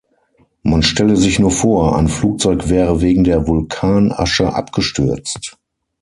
[0.63, 5.59] Man stelle sich nur vor, ein Flugzeug wäre wegen der Vulkanasche abgestürzt!